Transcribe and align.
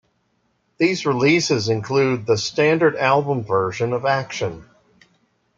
These 0.79 1.05
releases 1.05 1.69
include 1.69 2.25
the 2.25 2.35
standard 2.35 2.95
album 2.95 3.43
version 3.43 3.93
of 3.93 4.03
Action. 4.03 4.67